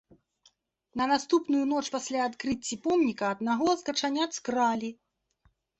[1.01, 4.91] На наступную ноч пасля адкрыцці помніка аднаго з качанят скралі.